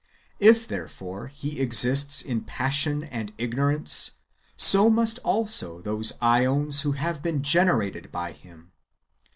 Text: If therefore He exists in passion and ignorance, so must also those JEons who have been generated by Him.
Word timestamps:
If 0.39 0.67
therefore 0.67 1.27
He 1.27 1.59
exists 1.61 2.23
in 2.23 2.41
passion 2.45 3.03
and 3.03 3.31
ignorance, 3.37 4.13
so 4.57 4.89
must 4.89 5.19
also 5.19 5.79
those 5.79 6.11
JEons 6.19 6.81
who 6.81 6.93
have 6.93 7.21
been 7.21 7.43
generated 7.43 8.11
by 8.11 8.31
Him. 8.31 8.71